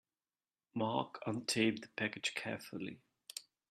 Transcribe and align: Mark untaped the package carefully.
Mark 0.73 1.21
untaped 1.27 1.81
the 1.83 1.87
package 1.95 2.33
carefully. 2.33 3.01